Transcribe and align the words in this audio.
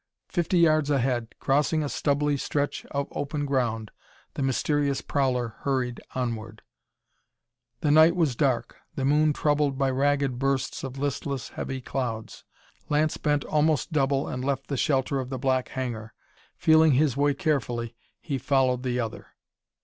Fifty 0.29 0.57
yards 0.57 0.89
ahead, 0.89 1.35
crossing 1.39 1.83
a 1.83 1.87
stubbly 1.87 2.35
stretch 2.35 2.87
of 2.87 3.07
open 3.11 3.45
ground, 3.45 3.91
the 4.33 4.41
mysterious 4.41 4.99
prowler 4.99 5.49
hurried 5.59 6.01
onward. 6.15 6.63
The 7.81 7.91
night 7.91 8.15
was 8.15 8.35
dark, 8.35 8.77
the 8.95 9.05
moon 9.05 9.31
troubled 9.31 9.77
by 9.77 9.91
ragged 9.91 10.39
bursts 10.39 10.83
of 10.83 10.97
listless, 10.97 11.49
heavy 11.49 11.81
clouds. 11.81 12.43
Lance 12.89 13.17
bent 13.17 13.43
almost 13.45 13.93
double 13.93 14.27
and 14.27 14.43
left 14.43 14.69
the 14.69 14.75
shelter 14.77 15.19
of 15.19 15.29
the 15.29 15.37
black 15.37 15.69
hangar. 15.69 16.15
Feeling 16.57 16.93
his 16.93 17.15
way 17.15 17.35
carefully, 17.35 17.95
he 18.19 18.39
followed 18.39 18.81
the 18.81 18.99
other. 18.99 19.27